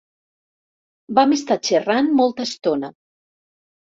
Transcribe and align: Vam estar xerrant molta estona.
Vam 1.19 1.35
estar 1.35 1.57
xerrant 1.69 2.09
molta 2.21 2.47
estona. 2.51 2.89